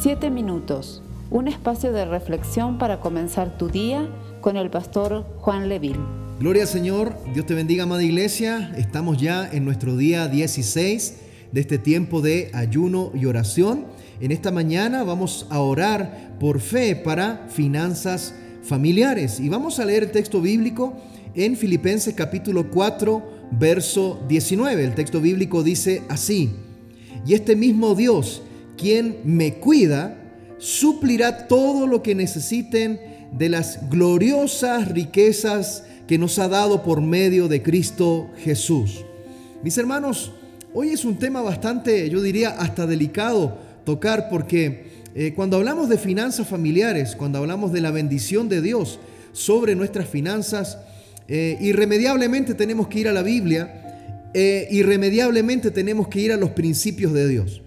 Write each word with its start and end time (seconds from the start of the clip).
Siete 0.00 0.30
minutos, 0.30 1.02
un 1.28 1.48
espacio 1.48 1.92
de 1.92 2.04
reflexión 2.04 2.78
para 2.78 3.00
comenzar 3.00 3.58
tu 3.58 3.68
día 3.68 4.08
con 4.40 4.56
el 4.56 4.70
pastor 4.70 5.26
Juan 5.38 5.68
Leville. 5.68 5.98
Gloria 6.38 6.62
al 6.62 6.68
Señor, 6.68 7.16
Dios 7.34 7.46
te 7.46 7.54
bendiga, 7.54 7.82
amada 7.82 8.04
iglesia. 8.04 8.72
Estamos 8.76 9.18
ya 9.18 9.50
en 9.50 9.64
nuestro 9.64 9.96
día 9.96 10.28
16 10.28 11.16
de 11.50 11.60
este 11.60 11.78
tiempo 11.78 12.20
de 12.20 12.52
ayuno 12.54 13.10
y 13.12 13.26
oración. 13.26 13.86
En 14.20 14.30
esta 14.30 14.52
mañana 14.52 15.02
vamos 15.02 15.48
a 15.50 15.58
orar 15.58 16.36
por 16.38 16.60
fe 16.60 16.94
para 16.94 17.48
finanzas 17.48 18.36
familiares 18.62 19.40
y 19.40 19.48
vamos 19.48 19.80
a 19.80 19.84
leer 19.84 20.04
el 20.04 20.10
texto 20.12 20.40
bíblico 20.40 20.94
en 21.34 21.56
Filipenses 21.56 22.14
capítulo 22.14 22.70
4, 22.70 23.48
verso 23.50 24.20
19. 24.28 24.84
El 24.84 24.94
texto 24.94 25.20
bíblico 25.20 25.64
dice 25.64 26.04
así, 26.08 26.52
y 27.26 27.34
este 27.34 27.56
mismo 27.56 27.96
Dios, 27.96 28.42
quien 28.78 29.18
me 29.24 29.54
cuida, 29.54 30.16
suplirá 30.56 31.46
todo 31.48 31.86
lo 31.86 32.02
que 32.02 32.14
necesiten 32.14 32.98
de 33.36 33.50
las 33.50 33.90
gloriosas 33.90 34.88
riquezas 34.88 35.84
que 36.06 36.16
nos 36.16 36.38
ha 36.38 36.48
dado 36.48 36.82
por 36.82 37.02
medio 37.02 37.48
de 37.48 37.62
Cristo 37.62 38.30
Jesús. 38.38 39.04
Mis 39.62 39.76
hermanos, 39.76 40.32
hoy 40.72 40.90
es 40.90 41.04
un 41.04 41.18
tema 41.18 41.42
bastante, 41.42 42.08
yo 42.08 42.22
diría, 42.22 42.50
hasta 42.50 42.86
delicado 42.86 43.58
tocar 43.84 44.28
porque 44.30 44.86
eh, 45.14 45.34
cuando 45.34 45.56
hablamos 45.56 45.88
de 45.88 45.98
finanzas 45.98 46.48
familiares, 46.48 47.14
cuando 47.16 47.38
hablamos 47.38 47.72
de 47.72 47.80
la 47.80 47.90
bendición 47.90 48.48
de 48.48 48.62
Dios 48.62 48.98
sobre 49.32 49.74
nuestras 49.74 50.08
finanzas, 50.08 50.78
eh, 51.28 51.58
irremediablemente 51.60 52.54
tenemos 52.54 52.88
que 52.88 53.00
ir 53.00 53.08
a 53.08 53.12
la 53.12 53.22
Biblia, 53.22 54.30
eh, 54.32 54.66
irremediablemente 54.70 55.70
tenemos 55.70 56.08
que 56.08 56.20
ir 56.20 56.32
a 56.32 56.36
los 56.36 56.50
principios 56.50 57.12
de 57.12 57.28
Dios. 57.28 57.62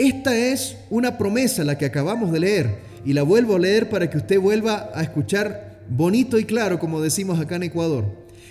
Esta 0.00 0.34
es 0.34 0.78
una 0.88 1.18
promesa 1.18 1.62
la 1.62 1.76
que 1.76 1.84
acabamos 1.84 2.32
de 2.32 2.40
leer 2.40 2.78
y 3.04 3.12
la 3.12 3.22
vuelvo 3.22 3.56
a 3.56 3.58
leer 3.58 3.90
para 3.90 4.08
que 4.08 4.16
usted 4.16 4.40
vuelva 4.40 4.90
a 4.94 5.02
escuchar 5.02 5.82
bonito 5.90 6.38
y 6.38 6.44
claro, 6.44 6.78
como 6.78 7.02
decimos 7.02 7.38
acá 7.38 7.56
en 7.56 7.64
Ecuador. 7.64 8.06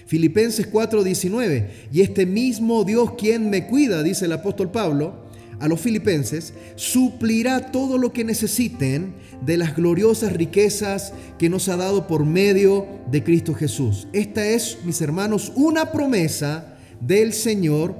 Filipenses 0.05 0.71
4:19, 0.71 1.69
y 1.91 2.01
este 2.01 2.27
mismo 2.27 2.83
Dios 2.83 3.13
quien 3.17 3.49
me 3.49 3.65
cuida, 3.65 4.03
dice 4.03 4.25
el 4.25 4.33
apóstol 4.33 4.69
Pablo, 4.69 5.25
a 5.59 5.67
los 5.67 5.81
filipenses, 5.81 6.53
suplirá 6.75 7.71
todo 7.71 7.97
lo 7.97 8.13
que 8.13 8.23
necesiten 8.23 9.15
de 9.43 9.57
las 9.57 9.75
gloriosas 9.75 10.33
riquezas 10.33 11.13
que 11.39 11.49
nos 11.49 11.67
ha 11.67 11.77
dado 11.77 12.05
por 12.05 12.27
medio 12.27 12.85
de 13.09 13.23
Cristo 13.23 13.55
Jesús. 13.55 14.07
Esta 14.13 14.45
es, 14.45 14.77
mis 14.85 15.01
hermanos, 15.01 15.51
una 15.55 15.91
promesa 15.91 16.77
del 17.01 17.33
Señor 17.33 17.95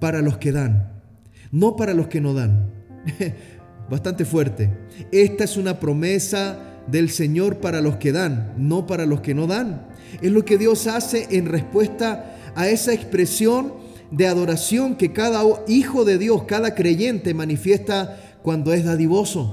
para 0.00 0.22
los 0.22 0.38
que 0.38 0.50
dan, 0.50 0.90
no 1.52 1.76
para 1.76 1.94
los 1.94 2.08
que 2.08 2.20
no 2.20 2.34
dan. 2.34 2.79
Bastante 3.90 4.24
fuerte. 4.24 4.70
Esta 5.10 5.44
es 5.44 5.56
una 5.56 5.80
promesa 5.80 6.58
del 6.86 7.10
Señor 7.10 7.58
para 7.58 7.80
los 7.80 7.96
que 7.96 8.12
dan, 8.12 8.54
no 8.56 8.86
para 8.86 9.06
los 9.06 9.20
que 9.20 9.34
no 9.34 9.46
dan. 9.46 9.86
Es 10.20 10.30
lo 10.30 10.44
que 10.44 10.58
Dios 10.58 10.86
hace 10.86 11.28
en 11.30 11.46
respuesta 11.46 12.36
a 12.54 12.68
esa 12.68 12.92
expresión 12.92 13.74
de 14.10 14.26
adoración 14.26 14.96
que 14.96 15.12
cada 15.12 15.42
hijo 15.68 16.04
de 16.04 16.18
Dios, 16.18 16.44
cada 16.44 16.74
creyente 16.74 17.34
manifiesta 17.34 18.18
cuando 18.42 18.72
es 18.72 18.84
dadivoso. 18.84 19.52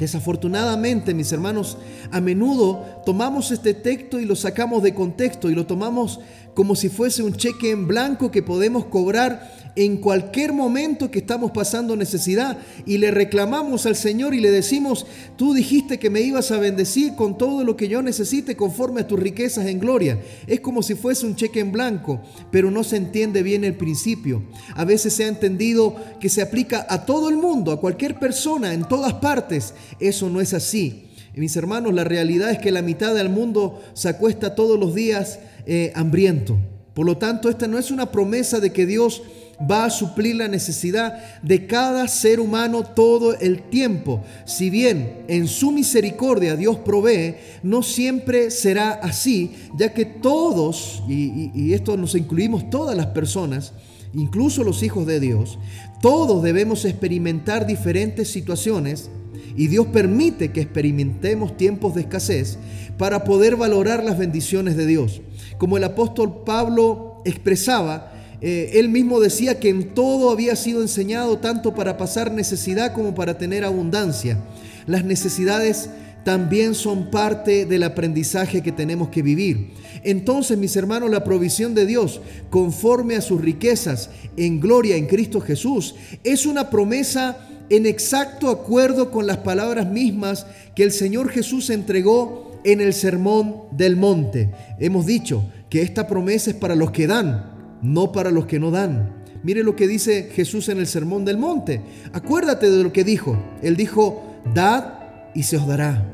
Desafortunadamente, 0.00 1.12
mis 1.12 1.30
hermanos, 1.30 1.76
a 2.10 2.22
menudo 2.22 3.02
tomamos 3.04 3.50
este 3.50 3.74
texto 3.74 4.18
y 4.18 4.24
lo 4.24 4.34
sacamos 4.34 4.82
de 4.82 4.94
contexto 4.94 5.50
y 5.50 5.54
lo 5.54 5.66
tomamos 5.66 6.20
como 6.54 6.74
si 6.74 6.88
fuese 6.88 7.22
un 7.22 7.34
cheque 7.34 7.70
en 7.70 7.86
blanco 7.86 8.30
que 8.30 8.42
podemos 8.42 8.86
cobrar 8.86 9.70
en 9.76 9.98
cualquier 9.98 10.52
momento 10.52 11.10
que 11.10 11.20
estamos 11.20 11.52
pasando 11.52 11.96
necesidad 11.96 12.58
y 12.86 12.98
le 12.98 13.10
reclamamos 13.10 13.86
al 13.86 13.94
Señor 13.94 14.34
y 14.34 14.40
le 14.40 14.50
decimos, 14.50 15.06
tú 15.36 15.54
dijiste 15.54 15.98
que 15.98 16.10
me 16.10 16.20
ibas 16.20 16.50
a 16.50 16.58
bendecir 16.58 17.14
con 17.14 17.38
todo 17.38 17.64
lo 17.64 17.76
que 17.76 17.88
yo 17.88 18.02
necesite 18.02 18.56
conforme 18.56 19.02
a 19.02 19.06
tus 19.06 19.20
riquezas 19.20 19.66
en 19.66 19.78
gloria. 19.78 20.18
Es 20.46 20.60
como 20.60 20.82
si 20.82 20.94
fuese 20.94 21.24
un 21.24 21.36
cheque 21.36 21.60
en 21.60 21.72
blanco, 21.72 22.20
pero 22.50 22.70
no 22.70 22.82
se 22.82 22.96
entiende 22.96 23.42
bien 23.42 23.64
el 23.64 23.76
principio. 23.76 24.42
A 24.74 24.84
veces 24.84 25.12
se 25.12 25.24
ha 25.24 25.28
entendido 25.28 25.96
que 26.18 26.28
se 26.28 26.42
aplica 26.42 26.84
a 26.88 27.04
todo 27.06 27.28
el 27.28 27.36
mundo, 27.36 27.72
a 27.72 27.80
cualquier 27.80 28.18
persona, 28.18 28.74
en 28.74 28.84
todas 28.84 29.14
partes. 29.14 29.74
Eso 29.98 30.30
no 30.30 30.40
es 30.40 30.54
así. 30.54 31.06
mis 31.34 31.56
hermanos, 31.56 31.94
la 31.94 32.04
realidad 32.04 32.50
es 32.50 32.58
que 32.58 32.70
la 32.70 32.82
mitad 32.82 33.14
del 33.14 33.28
mundo 33.28 33.82
se 33.94 34.08
acuesta 34.08 34.54
todos 34.54 34.78
los 34.78 34.94
días 34.94 35.40
eh, 35.66 35.92
hambriento. 35.94 36.58
Por 36.94 37.06
lo 37.06 37.16
tanto, 37.16 37.48
esta 37.48 37.66
no 37.66 37.78
es 37.78 37.90
una 37.90 38.10
promesa 38.10 38.60
de 38.60 38.72
que 38.72 38.86
Dios 38.86 39.22
va 39.68 39.84
a 39.84 39.90
suplir 39.90 40.36
la 40.36 40.48
necesidad 40.48 41.40
de 41.42 41.66
cada 41.66 42.08
ser 42.08 42.40
humano 42.40 42.82
todo 42.82 43.38
el 43.38 43.62
tiempo. 43.62 44.22
Si 44.44 44.70
bien 44.70 45.24
en 45.28 45.48
su 45.48 45.70
misericordia 45.70 46.56
Dios 46.56 46.78
provee, 46.78 47.36
no 47.62 47.82
siempre 47.82 48.50
será 48.50 48.92
así, 48.92 49.52
ya 49.76 49.92
que 49.92 50.04
todos, 50.04 51.02
y, 51.08 51.72
esto 51.74 51.96
nos 51.96 52.14
incluimos 52.14 52.70
todas 52.70 52.96
las 52.96 53.06
personas, 53.06 53.72
incluso 54.14 54.64
los 54.64 54.82
hijos 54.82 55.06
de 55.06 55.20
Dios, 55.20 55.58
todos 56.00 56.42
debemos 56.42 56.84
experimentar 56.84 57.66
diferentes 57.66 58.28
situaciones 58.28 59.10
y 59.56 59.68
Dios 59.68 59.86
permite 59.86 60.52
que 60.52 60.60
experimentemos 60.60 61.56
tiempos 61.56 61.94
de 61.94 62.02
escasez 62.02 62.58
para 62.96 63.24
poder 63.24 63.56
valorar 63.56 64.04
las 64.04 64.18
bendiciones 64.18 64.76
de 64.76 64.86
Dios. 64.86 65.22
Como 65.58 65.76
el 65.76 65.84
apóstol 65.84 66.42
Pablo 66.44 67.22
expresaba, 67.24 68.12
eh, 68.40 68.72
él 68.74 68.88
mismo 68.88 69.20
decía 69.20 69.60
que 69.60 69.68
en 69.68 69.94
todo 69.94 70.30
había 70.30 70.56
sido 70.56 70.80
enseñado 70.82 71.38
tanto 71.38 71.74
para 71.74 71.96
pasar 71.96 72.32
necesidad 72.32 72.94
como 72.94 73.14
para 73.14 73.36
tener 73.36 73.64
abundancia. 73.64 74.38
Las 74.86 75.04
necesidades 75.04 75.90
también 76.24 76.74
son 76.74 77.10
parte 77.10 77.64
del 77.64 77.82
aprendizaje 77.82 78.62
que 78.62 78.72
tenemos 78.72 79.08
que 79.08 79.22
vivir. 79.22 79.70
Entonces, 80.02 80.58
mis 80.58 80.76
hermanos, 80.76 81.10
la 81.10 81.24
provisión 81.24 81.74
de 81.74 81.86
Dios, 81.86 82.20
conforme 82.50 83.16
a 83.16 83.20
sus 83.20 83.40
riquezas 83.40 84.10
en 84.36 84.60
gloria 84.60 84.96
en 84.96 85.06
Cristo 85.06 85.40
Jesús, 85.40 85.94
es 86.24 86.46
una 86.46 86.70
promesa 86.70 87.49
en 87.70 87.86
exacto 87.86 88.50
acuerdo 88.50 89.10
con 89.10 89.26
las 89.26 89.38
palabras 89.38 89.88
mismas 89.88 90.46
que 90.74 90.82
el 90.82 90.92
Señor 90.92 91.30
Jesús 91.30 91.70
entregó 91.70 92.60
en 92.64 92.80
el 92.80 92.92
Sermón 92.92 93.62
del 93.70 93.96
Monte. 93.96 94.50
Hemos 94.78 95.06
dicho 95.06 95.44
que 95.70 95.82
esta 95.82 96.06
promesa 96.06 96.50
es 96.50 96.56
para 96.56 96.74
los 96.74 96.90
que 96.90 97.06
dan, 97.06 97.78
no 97.80 98.12
para 98.12 98.30
los 98.30 98.46
que 98.46 98.58
no 98.58 98.70
dan. 98.70 99.20
Mire 99.42 99.62
lo 99.62 99.76
que 99.76 99.86
dice 99.86 100.30
Jesús 100.34 100.68
en 100.68 100.78
el 100.78 100.86
Sermón 100.86 101.24
del 101.24 101.38
Monte. 101.38 101.80
Acuérdate 102.12 102.70
de 102.70 102.82
lo 102.82 102.92
que 102.92 103.04
dijo. 103.04 103.38
Él 103.62 103.76
dijo, 103.76 104.22
dad 104.52 104.94
y 105.34 105.44
se 105.44 105.56
os 105.56 105.66
dará. 105.66 106.04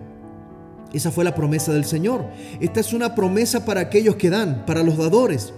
Esa 0.93 1.11
fue 1.11 1.25
la 1.25 1.35
promesa 1.35 1.73
del 1.73 1.85
Señor. 1.85 2.27
Esta 2.61 2.81
es 2.81 2.93
una 2.93 3.15
promesa 3.15 3.65
para 3.65 3.81
aquellos 3.81 4.17
que 4.17 4.31
dan, 4.31 4.65
para 4.67 4.83
los 4.83 4.97
dadores. 4.97 5.53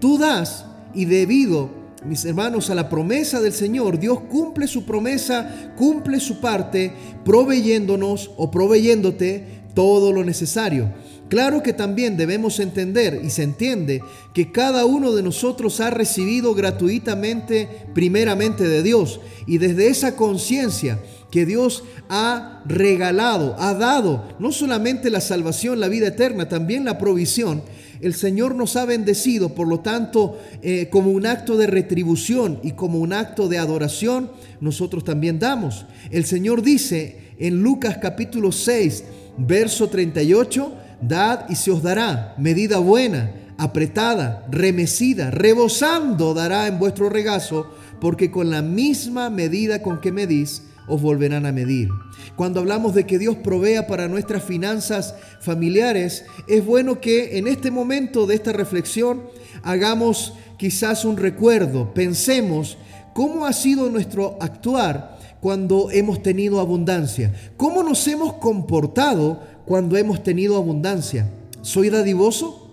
Tú 0.00 0.18
das 0.18 0.66
y 0.92 1.06
debido, 1.06 1.70
mis 2.06 2.24
hermanos, 2.24 2.70
a 2.70 2.74
la 2.74 2.88
promesa 2.88 3.40
del 3.40 3.52
Señor, 3.52 3.98
Dios 3.98 4.20
cumple 4.30 4.66
su 4.66 4.84
promesa, 4.84 5.72
cumple 5.76 6.20
su 6.20 6.40
parte, 6.40 6.92
proveyéndonos 7.24 8.30
o 8.36 8.50
proveyéndote 8.50 9.66
todo 9.74 10.12
lo 10.12 10.24
necesario. 10.24 10.92
Claro 11.28 11.62
que 11.62 11.72
también 11.72 12.16
debemos 12.16 12.60
entender 12.60 13.20
y 13.24 13.30
se 13.30 13.42
entiende 13.42 14.00
que 14.32 14.52
cada 14.52 14.84
uno 14.84 15.12
de 15.12 15.24
nosotros 15.24 15.80
ha 15.80 15.90
recibido 15.90 16.54
gratuitamente 16.54 17.68
primeramente 17.92 18.68
de 18.68 18.84
Dios 18.84 19.20
y 19.46 19.58
desde 19.58 19.88
esa 19.88 20.14
conciencia 20.14 21.00
que 21.32 21.44
Dios 21.44 21.82
ha 22.08 22.62
regalado, 22.64 23.56
ha 23.58 23.74
dado 23.74 24.28
no 24.38 24.52
solamente 24.52 25.10
la 25.10 25.20
salvación, 25.20 25.80
la 25.80 25.88
vida 25.88 26.08
eterna, 26.08 26.48
también 26.48 26.84
la 26.84 26.96
provisión, 26.96 27.62
el 28.00 28.14
Señor 28.14 28.54
nos 28.54 28.76
ha 28.76 28.84
bendecido, 28.84 29.54
por 29.54 29.68
lo 29.68 29.80
tanto, 29.80 30.38
eh, 30.62 30.88
como 30.90 31.10
un 31.10 31.26
acto 31.26 31.56
de 31.56 31.66
retribución 31.66 32.60
y 32.62 32.72
como 32.72 32.98
un 32.98 33.12
acto 33.12 33.48
de 33.48 33.58
adoración, 33.58 34.30
nosotros 34.60 35.04
también 35.04 35.38
damos. 35.38 35.86
El 36.10 36.24
Señor 36.24 36.62
dice 36.62 37.34
en 37.38 37.62
Lucas 37.62 37.98
capítulo 38.00 38.52
6, 38.52 39.04
verso 39.38 39.88
38, 39.88 40.72
Dad 41.00 41.46
y 41.48 41.56
se 41.56 41.70
os 41.70 41.82
dará 41.82 42.34
medida 42.38 42.78
buena, 42.78 43.32
apretada, 43.58 44.46
remecida, 44.50 45.30
rebosando 45.30 46.34
dará 46.34 46.66
en 46.66 46.78
vuestro 46.78 47.08
regazo, 47.08 47.70
porque 48.00 48.30
con 48.30 48.50
la 48.50 48.62
misma 48.62 49.30
medida 49.30 49.82
con 49.82 50.00
que 50.00 50.12
medís, 50.12 50.62
os 50.88 51.00
volverán 51.00 51.46
a 51.46 51.52
medir. 51.52 51.88
Cuando 52.36 52.60
hablamos 52.60 52.94
de 52.94 53.06
que 53.06 53.18
Dios 53.18 53.36
provea 53.36 53.86
para 53.86 54.08
nuestras 54.08 54.42
finanzas 54.42 55.14
familiares, 55.40 56.24
es 56.48 56.64
bueno 56.64 57.00
que 57.00 57.38
en 57.38 57.46
este 57.46 57.70
momento 57.70 58.26
de 58.26 58.34
esta 58.34 58.52
reflexión 58.52 59.22
hagamos 59.62 60.34
quizás 60.56 61.04
un 61.04 61.16
recuerdo, 61.16 61.92
pensemos 61.92 62.78
cómo 63.14 63.46
ha 63.46 63.52
sido 63.52 63.90
nuestro 63.90 64.36
actuar 64.40 65.18
cuando 65.40 65.90
hemos 65.90 66.22
tenido 66.22 66.60
abundancia, 66.60 67.32
cómo 67.56 67.82
nos 67.82 68.06
hemos 68.08 68.34
comportado 68.34 69.40
cuando 69.66 69.96
hemos 69.96 70.22
tenido 70.22 70.56
abundancia? 70.56 71.28
¿Soy 71.62 71.90
dadivoso? 71.90 72.70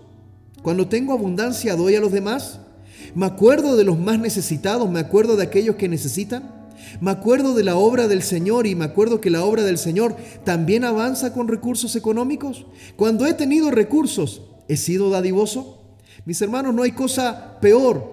Cuando 0.62 0.88
tengo 0.88 1.12
abundancia, 1.12 1.76
¿doy 1.76 1.96
a 1.96 2.00
los 2.00 2.12
demás? 2.12 2.60
¿Me 3.14 3.26
acuerdo 3.26 3.76
de 3.76 3.84
los 3.84 3.98
más 3.98 4.18
necesitados? 4.18 4.88
¿Me 4.88 5.00
acuerdo 5.00 5.36
de 5.36 5.42
aquellos 5.42 5.76
que 5.76 5.88
necesitan? 5.88 6.63
Me 7.00 7.10
acuerdo 7.10 7.54
de 7.54 7.64
la 7.64 7.76
obra 7.76 8.08
del 8.08 8.22
Señor 8.22 8.66
y 8.66 8.74
me 8.74 8.84
acuerdo 8.84 9.20
que 9.20 9.30
la 9.30 9.44
obra 9.44 9.62
del 9.62 9.78
Señor 9.78 10.16
también 10.44 10.84
avanza 10.84 11.32
con 11.32 11.48
recursos 11.48 11.96
económicos. 11.96 12.66
Cuando 12.96 13.26
he 13.26 13.34
tenido 13.34 13.70
recursos, 13.70 14.42
¿he 14.68 14.76
sido 14.76 15.10
dadivoso? 15.10 15.80
Mis 16.24 16.40
hermanos, 16.40 16.74
no 16.74 16.82
hay 16.82 16.92
cosa 16.92 17.58
peor 17.60 18.12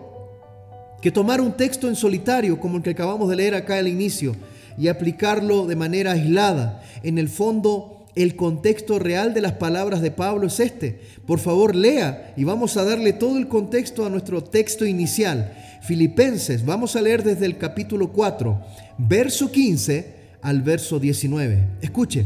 que 1.01 1.11
tomar 1.11 1.41
un 1.41 1.53
texto 1.53 1.87
en 1.87 1.95
solitario 1.95 2.59
como 2.59 2.77
el 2.77 2.83
que 2.83 2.91
acabamos 2.91 3.29
de 3.29 3.35
leer 3.35 3.55
acá 3.55 3.77
al 3.77 3.87
inicio 3.87 4.35
y 4.77 4.87
aplicarlo 4.87 5.65
de 5.65 5.75
manera 5.75 6.11
aislada. 6.11 6.83
En 7.03 7.17
el 7.17 7.29
fondo, 7.29 8.05
el 8.15 8.35
contexto 8.35 8.99
real 8.99 9.33
de 9.33 9.41
las 9.41 9.53
palabras 9.53 10.01
de 10.01 10.11
Pablo 10.11 10.47
es 10.47 10.59
este. 10.59 10.99
Por 11.25 11.39
favor, 11.39 11.75
lea 11.75 12.33
y 12.35 12.43
vamos 12.43 12.77
a 12.77 12.83
darle 12.83 13.13
todo 13.13 13.37
el 13.37 13.47
contexto 13.47 14.05
a 14.05 14.09
nuestro 14.09 14.43
texto 14.43 14.85
inicial. 14.85 15.53
Filipenses, 15.81 16.63
vamos 16.63 16.95
a 16.95 17.01
leer 17.01 17.23
desde 17.23 17.47
el 17.47 17.57
capítulo 17.57 18.11
4, 18.11 18.61
verso 18.99 19.51
15 19.51 20.13
al 20.43 20.61
verso 20.61 20.99
19. 20.99 21.69
Escuche, 21.81 22.23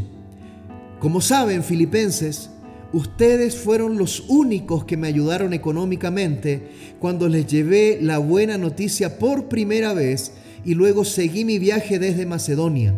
como 0.99 1.21
saben, 1.21 1.63
Filipenses, 1.63 2.49
ustedes 2.91 3.55
fueron 3.55 3.97
los 3.97 4.25
únicos 4.27 4.83
que 4.83 4.97
me 4.97 5.07
ayudaron 5.07 5.53
económicamente 5.53 6.67
cuando 6.99 7.29
les 7.29 7.47
llevé 7.47 7.97
la 8.01 8.17
buena 8.17 8.57
noticia 8.57 9.19
por 9.19 9.47
primera 9.47 9.93
vez 9.93 10.33
y 10.65 10.73
luego 10.73 11.05
seguí 11.05 11.45
mi 11.45 11.57
viaje 11.57 11.97
desde 11.97 12.25
Macedonia. 12.25 12.93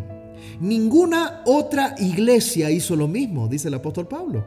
Ninguna 0.60 1.42
otra 1.46 1.94
iglesia 1.98 2.72
hizo 2.72 2.96
lo 2.96 3.06
mismo, 3.06 3.46
dice 3.46 3.68
el 3.68 3.74
apóstol 3.74 4.08
Pablo. 4.08 4.44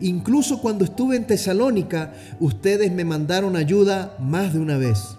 Incluso 0.00 0.60
cuando 0.60 0.84
estuve 0.84 1.16
en 1.16 1.26
Tesalónica, 1.26 2.14
ustedes 2.38 2.92
me 2.92 3.04
mandaron 3.04 3.56
ayuda 3.56 4.16
más 4.20 4.54
de 4.54 4.60
una 4.60 4.78
vez. 4.78 5.16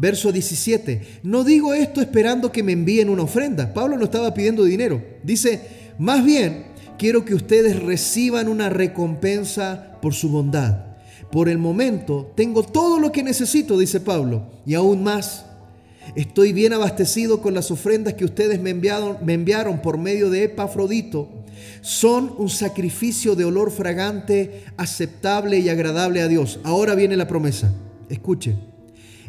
Verso 0.00 0.32
17, 0.32 1.20
no 1.24 1.44
digo 1.44 1.74
esto 1.74 2.00
esperando 2.00 2.50
que 2.50 2.62
me 2.62 2.72
envíen 2.72 3.10
una 3.10 3.24
ofrenda. 3.24 3.74
Pablo 3.74 3.98
no 3.98 4.04
estaba 4.04 4.32
pidiendo 4.32 4.64
dinero. 4.64 5.04
Dice, 5.22 5.60
más 5.98 6.24
bien, 6.24 6.68
quiero 6.98 7.26
que 7.26 7.34
ustedes 7.34 7.82
reciban 7.82 8.48
una 8.48 8.70
recompensa 8.70 9.98
por 10.00 10.14
su 10.14 10.30
bondad. 10.30 10.86
Por 11.30 11.50
el 11.50 11.58
momento, 11.58 12.32
tengo 12.34 12.62
todo 12.62 12.98
lo 12.98 13.12
que 13.12 13.22
necesito, 13.22 13.76
dice 13.76 14.00
Pablo, 14.00 14.46
y 14.64 14.72
aún 14.72 15.02
más 15.02 15.44
Estoy 16.14 16.52
bien 16.52 16.72
abastecido 16.72 17.40
con 17.40 17.54
las 17.54 17.70
ofrendas 17.70 18.14
que 18.14 18.24
ustedes 18.24 18.60
me 18.60 18.70
enviaron, 18.70 19.18
me 19.22 19.34
enviaron 19.34 19.80
por 19.80 19.98
medio 19.98 20.30
de 20.30 20.44
Epafrodito. 20.44 21.28
Son 21.82 22.34
un 22.38 22.48
sacrificio 22.48 23.36
de 23.36 23.44
olor 23.44 23.70
fragante, 23.70 24.64
aceptable 24.76 25.58
y 25.58 25.68
agradable 25.68 26.22
a 26.22 26.28
Dios. 26.28 26.58
Ahora 26.64 26.94
viene 26.94 27.16
la 27.16 27.28
promesa. 27.28 27.72
Escuche. 28.08 28.56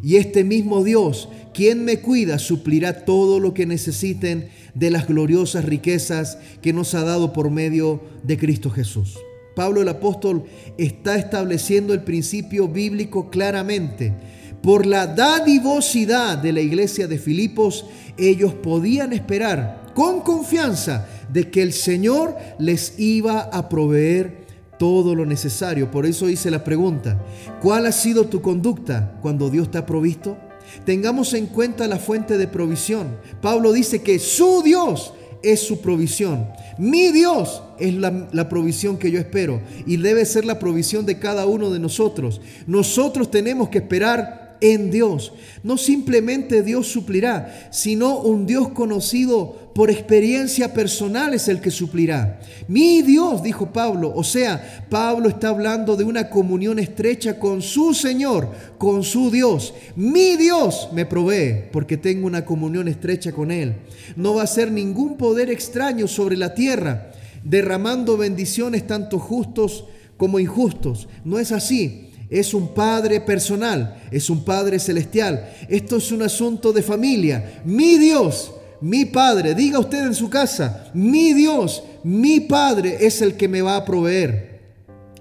Y 0.03 0.15
este 0.15 0.43
mismo 0.43 0.83
Dios, 0.83 1.29
quien 1.53 1.85
me 1.85 1.99
cuida, 1.99 2.39
suplirá 2.39 3.05
todo 3.05 3.39
lo 3.39 3.53
que 3.53 3.65
necesiten 3.65 4.49
de 4.73 4.89
las 4.89 5.07
gloriosas 5.07 5.65
riquezas 5.65 6.37
que 6.61 6.73
nos 6.73 6.93
ha 6.95 7.03
dado 7.03 7.33
por 7.33 7.51
medio 7.51 8.01
de 8.23 8.37
Cristo 8.37 8.69
Jesús. 8.69 9.17
Pablo 9.55 9.81
el 9.81 9.89
apóstol 9.89 10.45
está 10.77 11.17
estableciendo 11.17 11.93
el 11.93 12.03
principio 12.03 12.67
bíblico 12.67 13.29
claramente 13.29 14.13
por 14.61 14.85
la 14.85 15.07
dadivosidad 15.07 16.37
de 16.37 16.53
la 16.53 16.61
iglesia 16.61 17.07
de 17.07 17.17
Filipos, 17.17 17.85
ellos 18.17 18.53
podían 18.53 19.11
esperar 19.11 19.91
con 19.95 20.21
confianza 20.21 21.07
de 21.31 21.49
que 21.49 21.63
el 21.63 21.73
Señor 21.73 22.37
les 22.59 22.99
iba 22.99 23.41
a 23.41 23.69
proveer 23.69 24.40
todo 24.81 25.13
lo 25.13 25.27
necesario. 25.27 25.91
Por 25.91 26.07
eso 26.07 26.27
hice 26.27 26.49
la 26.49 26.63
pregunta, 26.63 27.23
¿cuál 27.61 27.85
ha 27.85 27.91
sido 27.91 28.25
tu 28.25 28.41
conducta 28.41 29.13
cuando 29.21 29.51
Dios 29.51 29.69
te 29.69 29.77
ha 29.77 29.85
provisto? 29.85 30.39
Tengamos 30.87 31.35
en 31.35 31.45
cuenta 31.45 31.87
la 31.87 31.99
fuente 31.99 32.35
de 32.39 32.47
provisión. 32.47 33.15
Pablo 33.43 33.73
dice 33.73 34.01
que 34.01 34.17
su 34.17 34.63
Dios 34.63 35.13
es 35.43 35.59
su 35.59 35.81
provisión. 35.81 36.47
Mi 36.79 37.11
Dios 37.11 37.61
es 37.77 37.93
la, 37.93 38.27
la, 38.31 38.49
provisión 38.49 38.97
que 38.97 39.11
yo 39.11 39.19
espero 39.19 39.61
y 39.85 39.97
debe 39.97 40.25
ser 40.25 40.45
la 40.45 40.57
provisión 40.57 41.05
de 41.05 41.19
cada 41.19 41.45
uno 41.45 41.69
de 41.69 41.77
nosotros. 41.77 42.41
Nosotros 42.65 43.29
tenemos 43.29 43.69
que 43.69 43.77
esperar 43.77 44.40
en 44.61 44.91
Dios. 44.91 45.33
No 45.63 45.77
simplemente 45.77 46.63
Dios 46.63 46.87
suplirá, 46.87 47.69
sino 47.71 48.19
un 48.19 48.45
Dios 48.45 48.69
conocido 48.69 49.71
por 49.73 49.89
experiencia 49.89 50.73
personal 50.73 51.33
es 51.33 51.47
el 51.47 51.61
que 51.61 51.71
suplirá. 51.71 52.39
Mi 52.67 53.01
Dios, 53.01 53.41
dijo 53.41 53.71
Pablo. 53.71 54.13
O 54.15 54.23
sea, 54.23 54.85
Pablo 54.89 55.29
está 55.29 55.49
hablando 55.49 55.95
de 55.95 56.03
una 56.03 56.29
comunión 56.29 56.77
estrecha 56.77 57.39
con 57.39 57.61
su 57.61 57.93
Señor, 57.93 58.49
con 58.77 59.03
su 59.03 59.31
Dios. 59.31 59.73
Mi 59.95 60.35
Dios 60.35 60.89
me 60.93 61.05
provee 61.05 61.69
porque 61.71 61.97
tengo 61.97 62.27
una 62.27 62.45
comunión 62.45 62.87
estrecha 62.87 63.31
con 63.31 63.49
Él. 63.51 63.75
No 64.15 64.35
va 64.35 64.43
a 64.43 64.47
ser 64.47 64.71
ningún 64.71 65.17
poder 65.17 65.49
extraño 65.49 66.07
sobre 66.07 66.37
la 66.37 66.53
tierra, 66.53 67.11
derramando 67.43 68.17
bendiciones 68.17 68.85
tanto 68.85 69.19
justos 69.19 69.85
como 70.17 70.39
injustos. 70.39 71.07
No 71.23 71.39
es 71.39 71.51
así 71.51 72.10
es 72.31 72.53
un 72.53 72.73
Padre 72.73 73.19
personal, 73.19 74.01
es 74.09 74.29
un 74.29 74.45
Padre 74.45 74.79
celestial. 74.79 75.53
Esto 75.67 75.97
es 75.97 76.13
un 76.13 76.21
asunto 76.21 76.71
de 76.71 76.81
familia. 76.81 77.61
Mi 77.65 77.97
Dios, 77.97 78.53
mi 78.79 79.03
Padre, 79.03 79.53
diga 79.53 79.79
usted 79.79 80.05
en 80.05 80.15
su 80.15 80.29
casa, 80.29 80.89
mi 80.93 81.33
Dios, 81.33 81.83
mi 82.05 82.39
Padre 82.39 83.05
es 83.05 83.21
el 83.21 83.35
que 83.35 83.49
me 83.49 83.61
va 83.61 83.75
a 83.75 83.83
proveer. 83.83 84.61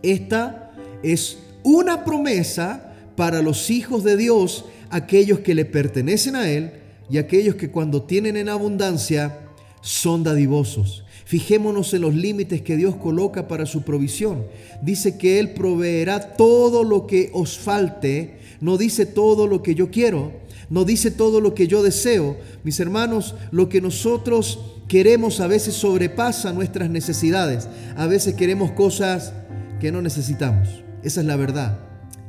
Esta 0.03 0.71
es 1.03 1.39
una 1.65 2.05
promesa 2.05 2.95
para 3.17 3.43
los 3.43 3.71
hijos 3.71 4.05
de 4.05 4.17
Dios, 4.17 4.65
aquellos 4.89 5.41
que 5.41 5.55
le 5.55 5.65
pertenecen 5.65 6.37
a 6.37 6.49
Él 6.49 6.75
y 7.11 7.19
aquellos 7.19 7.57
que 7.57 7.73
cuando 7.73 8.05
tienen 8.05 8.37
en 8.37 8.49
abundancia 8.49 9.41
son 9.81 10.23
dadivosos. 10.23 11.05
Fijémonos 11.31 11.95
en 11.95 12.03
los 12.03 12.13
límites 12.13 12.61
que 12.61 12.77
Dios 12.77 12.97
coloca 12.97 13.47
para 13.47 13.65
su 13.65 13.83
provisión. 13.83 14.47
Dice 14.83 15.17
que 15.17 15.39
Él 15.39 15.51
proveerá 15.51 16.35
todo 16.35 16.83
lo 16.83 17.07
que 17.07 17.31
os 17.33 17.57
falte. 17.57 18.39
No 18.61 18.77
dice 18.77 19.07
todo 19.07 19.47
lo 19.47 19.63
que 19.63 19.77
yo 19.77 19.93
quiero. 19.93 20.33
No 20.71 20.85
dice 20.85 21.13
todo 21.13 21.41
lo 21.41 21.55
que 21.55 21.69
yo 21.69 21.85
deseo. 21.85 22.37
Mis 22.65 22.81
hermanos, 22.81 23.37
lo 23.53 23.69
que 23.69 23.81
nosotros 23.81 24.59
queremos 24.89 25.39
a 25.39 25.47
veces 25.47 25.75
sobrepasa 25.75 26.53
nuestras 26.53 26.91
necesidades. 26.91 27.69
A 27.97 28.09
veces 28.09 28.35
queremos 28.35 28.73
cosas 28.73 29.33
que 29.79 29.93
no 29.93 30.03
necesitamos. 30.03 30.83
Esa 31.05 31.21
es 31.21 31.27
la 31.29 31.37
verdad. 31.37 31.79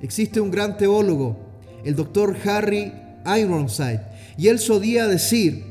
Existe 0.04 0.40
un 0.40 0.52
gran 0.52 0.78
teólogo, 0.78 1.40
el 1.84 1.96
doctor 1.96 2.38
Harry 2.46 2.94
Ironside, 3.26 4.02
y 4.38 4.50
él 4.50 4.60
solía 4.60 5.08
decir 5.08 5.64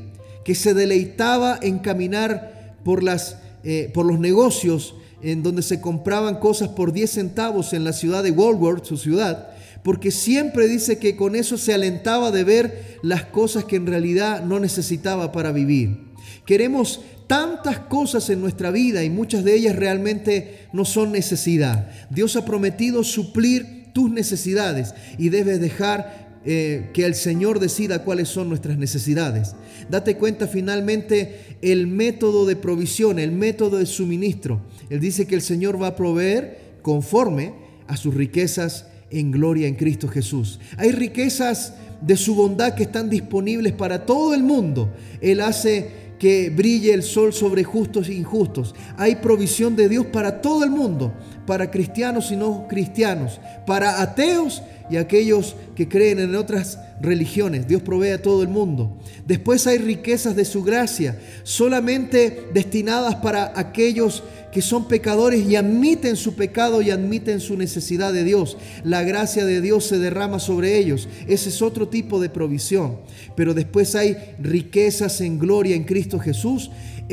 que 0.43 0.53
se 0.53 0.73
deleitaba 0.73 1.57
en 1.61 1.79
caminar 1.79 2.59
por, 2.83 3.03
las, 3.03 3.37
eh, 3.63 3.91
por 3.93 4.05
los 4.05 4.19
negocios 4.19 4.95
en 5.21 5.43
donde 5.43 5.61
se 5.61 5.81
compraban 5.81 6.39
cosas 6.39 6.69
por 6.69 6.93
10 6.93 7.09
centavos 7.09 7.73
en 7.73 7.83
la 7.83 7.93
ciudad 7.93 8.23
de 8.23 8.31
Walworth, 8.31 8.85
su 8.85 8.97
ciudad, 8.97 9.49
porque 9.83 10.11
siempre 10.11 10.67
dice 10.67 10.97
que 10.97 11.15
con 11.15 11.35
eso 11.35 11.57
se 11.57 11.73
alentaba 11.73 12.31
de 12.31 12.43
ver 12.43 12.97
las 13.01 13.25
cosas 13.25 13.65
que 13.65 13.75
en 13.75 13.87
realidad 13.87 14.43
no 14.43 14.59
necesitaba 14.59 15.31
para 15.31 15.51
vivir. 15.51 16.11
Queremos 16.45 17.01
tantas 17.27 17.79
cosas 17.79 18.29
en 18.29 18.41
nuestra 18.41 18.71
vida 18.71 19.03
y 19.03 19.09
muchas 19.09 19.43
de 19.43 19.55
ellas 19.55 19.75
realmente 19.75 20.67
no 20.73 20.85
son 20.85 21.11
necesidad. 21.11 21.89
Dios 22.09 22.35
ha 22.35 22.45
prometido 22.45 23.03
suplir 23.03 23.81
tus 23.93 24.09
necesidades 24.11 24.93
y 25.17 25.29
debes 25.29 25.61
dejar 25.61 26.20
eh, 26.43 26.89
que 26.93 27.05
el 27.05 27.15
Señor 27.15 27.59
decida 27.59 28.03
cuáles 28.03 28.29
son 28.29 28.49
nuestras 28.49 28.77
necesidades. 28.77 29.55
Date 29.89 30.17
cuenta 30.17 30.47
finalmente 30.47 31.57
el 31.61 31.87
método 31.87 32.45
de 32.45 32.55
provisión, 32.55 33.19
el 33.19 33.31
método 33.31 33.77
de 33.77 33.85
suministro. 33.85 34.61
Él 34.89 34.99
dice 34.99 35.27
que 35.27 35.35
el 35.35 35.41
Señor 35.41 35.81
va 35.81 35.87
a 35.87 35.95
proveer 35.95 36.77
conforme 36.81 37.53
a 37.87 37.97
sus 37.97 38.13
riquezas 38.13 38.87
en 39.11 39.31
gloria 39.31 39.67
en 39.67 39.75
Cristo 39.75 40.07
Jesús. 40.07 40.59
Hay 40.77 40.91
riquezas 40.91 41.75
de 42.01 42.17
su 42.17 42.33
bondad 42.33 42.73
que 42.73 42.83
están 42.83 43.09
disponibles 43.09 43.73
para 43.73 44.05
todo 44.05 44.33
el 44.33 44.43
mundo. 44.43 44.89
Él 45.21 45.41
hace 45.41 46.01
que 46.17 46.51
brille 46.51 46.93
el 46.93 47.03
sol 47.03 47.33
sobre 47.33 47.63
justos 47.63 48.07
e 48.07 48.13
injustos. 48.13 48.75
Hay 48.97 49.15
provisión 49.15 49.75
de 49.75 49.89
Dios 49.89 50.05
para 50.05 50.41
todo 50.41 50.63
el 50.63 50.69
mundo, 50.69 51.13
para 51.45 51.71
cristianos 51.71 52.31
y 52.31 52.35
no 52.35 52.67
cristianos, 52.67 53.39
para 53.65 54.01
ateos 54.01 54.61
y 54.89 54.97
aquellos 54.97 55.55
que 55.75 55.87
creen 55.87 56.19
en 56.19 56.35
otras 56.35 56.79
religiones. 57.01 57.67
Dios 57.67 57.81
provee 57.81 58.09
a 58.09 58.21
todo 58.21 58.43
el 58.43 58.49
mundo. 58.49 58.97
Después 59.25 59.65
hay 59.65 59.77
riquezas 59.77 60.35
de 60.35 60.45
su 60.45 60.63
gracia, 60.63 61.17
solamente 61.43 62.47
destinadas 62.53 63.15
para 63.15 63.53
aquellos 63.55 64.23
que 64.51 64.61
son 64.61 64.87
pecadores 64.87 65.47
y 65.49 65.55
admiten 65.55 66.17
su 66.17 66.35
pecado 66.35 66.81
y 66.81 66.91
admiten 66.91 67.39
su 67.39 67.55
necesidad 67.55 68.11
de 68.11 68.25
Dios. 68.25 68.57
La 68.83 69.03
gracia 69.03 69.45
de 69.45 69.61
Dios 69.61 69.85
se 69.85 69.97
derrama 69.97 70.39
sobre 70.39 70.77
ellos. 70.77 71.07
Ese 71.27 71.49
es 71.49 71.61
otro 71.61 71.87
tipo 71.87 72.19
de 72.19 72.29
provisión. 72.29 72.97
Pero 73.35 73.53
después 73.53 73.95
hay 73.95 74.17
riquezas 74.39 75.21
en 75.21 75.39
gloria 75.39 75.75
en 75.75 75.85
Cristo 75.85 76.19
Jesús. 76.19 76.69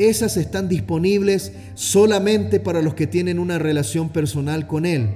Esas 0.07 0.37
están 0.37 0.69
disponibles 0.69 1.51
solamente 1.75 2.59
para 2.59 2.81
los 2.81 2.93
que 2.93 3.07
tienen 3.07 3.39
una 3.39 3.59
relación 3.59 4.09
personal 4.09 4.65
con 4.67 4.85
Él 4.85 5.09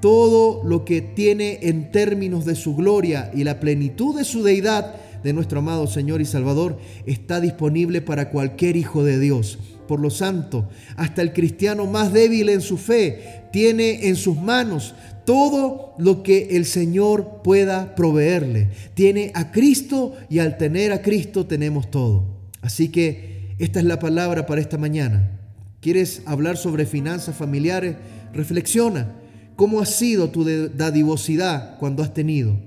todo 0.00 0.62
lo 0.64 0.84
que 0.84 1.02
tiene 1.02 1.58
en 1.62 1.92
términos 1.92 2.44
de 2.44 2.56
su 2.56 2.74
gloria 2.74 3.30
y 3.34 3.44
la 3.44 3.60
plenitud 3.60 4.16
de 4.16 4.24
su 4.24 4.42
deidad, 4.42 4.94
de 5.22 5.34
nuestro 5.34 5.58
amado 5.58 5.86
Señor 5.86 6.22
y 6.22 6.24
Salvador 6.24 6.78
está 7.04 7.40
disponible 7.40 8.00
para 8.00 8.30
cualquier 8.30 8.76
hijo 8.76 9.04
de 9.04 9.18
Dios. 9.18 9.58
Por 9.86 10.00
lo 10.00 10.08
santo, 10.08 10.68
hasta 10.96 11.20
el 11.20 11.32
cristiano 11.34 11.86
más 11.86 12.12
débil 12.12 12.48
en 12.48 12.62
su 12.62 12.78
fe 12.78 13.42
tiene 13.52 14.08
en 14.08 14.16
sus 14.16 14.38
manos 14.38 14.94
todo 15.26 15.94
lo 15.98 16.22
que 16.22 16.56
el 16.56 16.64
Señor 16.64 17.42
pueda 17.44 17.94
proveerle. 17.94 18.68
Tiene 18.94 19.30
a 19.34 19.52
Cristo 19.52 20.14
y 20.30 20.38
al 20.38 20.56
tener 20.56 20.92
a 20.92 21.02
Cristo 21.02 21.46
tenemos 21.46 21.90
todo. 21.90 22.24
Así 22.62 22.88
que 22.88 23.39
esta 23.60 23.78
es 23.78 23.84
la 23.84 23.98
palabra 23.98 24.46
para 24.46 24.62
esta 24.62 24.78
mañana. 24.78 25.38
¿Quieres 25.80 26.22
hablar 26.24 26.56
sobre 26.56 26.86
finanzas 26.86 27.36
familiares? 27.36 27.96
Reflexiona 28.32 29.12
cómo 29.54 29.82
ha 29.82 29.86
sido 29.86 30.30
tu 30.30 30.44
dadivosidad 30.44 31.76
cuando 31.78 32.02
has 32.02 32.14
tenido. 32.14 32.58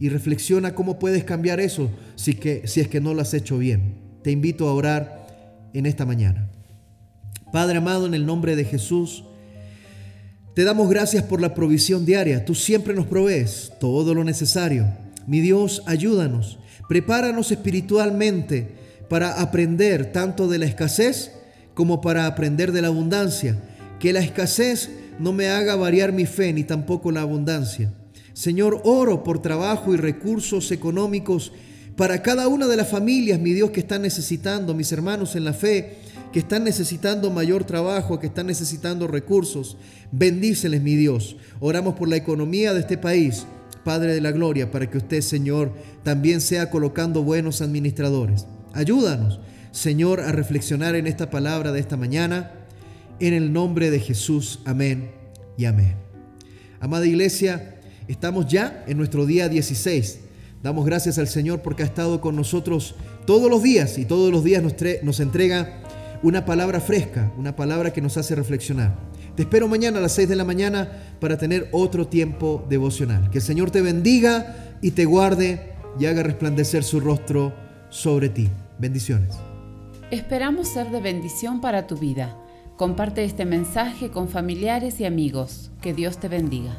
Y 0.00 0.08
reflexiona 0.08 0.74
cómo 0.74 0.98
puedes 0.98 1.22
cambiar 1.22 1.60
eso 1.60 1.90
si, 2.16 2.34
que, 2.34 2.66
si 2.66 2.80
es 2.80 2.88
que 2.88 3.00
no 3.00 3.14
lo 3.14 3.22
has 3.22 3.34
hecho 3.34 3.56
bien. 3.56 3.94
Te 4.24 4.32
invito 4.32 4.68
a 4.68 4.74
orar 4.74 5.70
en 5.74 5.86
esta 5.86 6.04
mañana. 6.04 6.50
Padre 7.52 7.78
amado, 7.78 8.06
en 8.06 8.14
el 8.14 8.26
nombre 8.26 8.56
de 8.56 8.64
Jesús, 8.64 9.22
te 10.56 10.64
damos 10.64 10.90
gracias 10.90 11.22
por 11.22 11.40
la 11.40 11.54
provisión 11.54 12.04
diaria. 12.04 12.44
Tú 12.44 12.56
siempre 12.56 12.94
nos 12.94 13.06
provees 13.06 13.72
todo 13.78 14.12
lo 14.12 14.24
necesario. 14.24 14.88
Mi 15.28 15.38
Dios, 15.38 15.84
ayúdanos. 15.86 16.58
Prepáranos 16.88 17.52
espiritualmente 17.52 18.81
para 19.12 19.42
aprender 19.42 20.10
tanto 20.10 20.48
de 20.48 20.56
la 20.56 20.64
escasez 20.64 21.32
como 21.74 22.00
para 22.00 22.26
aprender 22.26 22.72
de 22.72 22.80
la 22.80 22.88
abundancia. 22.88 23.62
Que 24.00 24.10
la 24.10 24.20
escasez 24.20 24.88
no 25.18 25.34
me 25.34 25.48
haga 25.48 25.76
variar 25.76 26.12
mi 26.12 26.24
fe 26.24 26.50
ni 26.54 26.64
tampoco 26.64 27.12
la 27.12 27.20
abundancia. 27.20 27.92
Señor, 28.32 28.80
oro 28.84 29.22
por 29.22 29.42
trabajo 29.42 29.92
y 29.92 29.98
recursos 29.98 30.70
económicos 30.72 31.52
para 31.94 32.22
cada 32.22 32.48
una 32.48 32.66
de 32.66 32.78
las 32.78 32.88
familias, 32.88 33.38
mi 33.38 33.52
Dios, 33.52 33.70
que 33.70 33.80
están 33.80 34.00
necesitando, 34.00 34.72
mis 34.72 34.92
hermanos 34.92 35.36
en 35.36 35.44
la 35.44 35.52
fe, 35.52 35.98
que 36.32 36.38
están 36.38 36.64
necesitando 36.64 37.30
mayor 37.30 37.64
trabajo, 37.64 38.18
que 38.18 38.28
están 38.28 38.46
necesitando 38.46 39.08
recursos. 39.08 39.76
Bendíceles, 40.10 40.80
mi 40.80 40.96
Dios. 40.96 41.36
Oramos 41.60 41.96
por 41.96 42.08
la 42.08 42.16
economía 42.16 42.72
de 42.72 42.80
este 42.80 42.96
país, 42.96 43.44
Padre 43.84 44.14
de 44.14 44.22
la 44.22 44.32
Gloria, 44.32 44.70
para 44.70 44.88
que 44.88 44.96
usted, 44.96 45.20
Señor, 45.20 45.74
también 46.02 46.40
sea 46.40 46.70
colocando 46.70 47.22
buenos 47.22 47.60
administradores. 47.60 48.46
Ayúdanos, 48.74 49.38
Señor, 49.70 50.20
a 50.20 50.32
reflexionar 50.32 50.94
en 50.94 51.06
esta 51.06 51.28
palabra 51.30 51.72
de 51.72 51.80
esta 51.80 51.96
mañana. 51.96 52.52
En 53.20 53.34
el 53.34 53.52
nombre 53.52 53.90
de 53.90 54.00
Jesús, 54.00 54.60
amén 54.64 55.10
y 55.56 55.66
amén. 55.66 55.94
Amada 56.80 57.06
iglesia, 57.06 57.80
estamos 58.08 58.46
ya 58.46 58.82
en 58.86 58.96
nuestro 58.96 59.26
día 59.26 59.48
16. 59.48 60.20
Damos 60.62 60.86
gracias 60.86 61.18
al 61.18 61.28
Señor 61.28 61.60
porque 61.60 61.82
ha 61.82 61.86
estado 61.86 62.20
con 62.20 62.34
nosotros 62.34 62.94
todos 63.26 63.50
los 63.50 63.62
días 63.62 63.98
y 63.98 64.04
todos 64.04 64.32
los 64.32 64.42
días 64.42 64.62
nos, 65.02 65.20
entrega 65.20 65.82
una 66.22 66.44
palabra 66.44 66.80
fresca, 66.80 67.32
una 67.36 67.54
palabra 67.54 67.92
que 67.92 68.00
nos 68.00 68.16
hace 68.16 68.34
reflexionar. 68.34 68.96
Te 69.36 69.42
espero 69.42 69.68
mañana 69.68 69.98
a 69.98 70.02
las 70.02 70.12
6 70.12 70.28
de 70.28 70.36
la 70.36 70.44
mañana 70.44 71.16
para 71.20 71.36
tener 71.36 71.68
otro 71.72 72.06
tiempo 72.06 72.64
devocional. 72.68 73.28
Que 73.30 73.38
el 73.38 73.44
Señor 73.44 73.70
te 73.70 73.82
bendiga 73.82 74.76
y 74.80 74.92
te 74.92 75.04
guarde 75.04 75.72
y 75.98 76.06
haga 76.06 76.22
resplandecer 76.22 76.84
su 76.84 77.00
rostro 77.00 77.61
sobre 77.92 78.28
ti. 78.28 78.48
Bendiciones. 78.80 79.36
Esperamos 80.10 80.66
ser 80.66 80.90
de 80.90 81.00
bendición 81.00 81.60
para 81.60 81.86
tu 81.86 81.96
vida. 81.96 82.36
Comparte 82.76 83.22
este 83.22 83.44
mensaje 83.44 84.10
con 84.10 84.28
familiares 84.28 84.98
y 84.98 85.04
amigos. 85.04 85.70
Que 85.80 85.94
Dios 85.94 86.18
te 86.18 86.26
bendiga. 86.26 86.72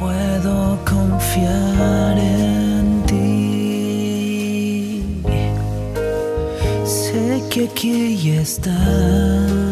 Puedo 0.00 0.84
confiar 0.84 2.18
en 2.18 3.02
ti 3.06 3.36
que 7.56 7.64
aquí 7.64 8.30
estás. 8.32 9.65